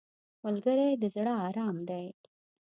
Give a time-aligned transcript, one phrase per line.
[0.43, 2.05] ملګری د زړه ارام دی